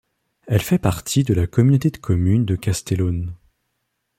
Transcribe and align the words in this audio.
Elle 0.47 0.63
fait 0.63 0.79
partie 0.79 1.23
de 1.23 1.35
la 1.35 1.45
communauté 1.45 1.91
des 1.91 1.99
communes 1.99 2.43
de 2.43 2.55
Kastellaun. 2.55 3.35